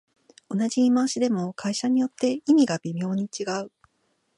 [0.49, 3.71] 同じ言い回しでも会社によって意味が微妙に違う